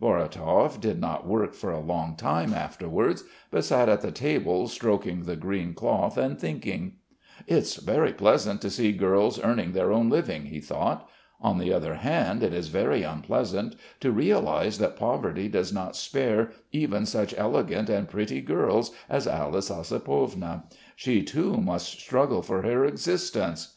[0.00, 5.24] Vorotov did not work for a long time afterwards but sat at the table stroking
[5.24, 6.94] the green cloth and thinking.
[7.46, 11.06] "It's very pleasant to see girls earning their own living," he thought.
[11.42, 16.52] "On the other hand it is very unpleasant to realise that poverty does not spare
[16.72, 20.64] even such elegant and pretty girls as Alice Ossipovna;
[20.96, 23.76] she, too, must struggle for her existence.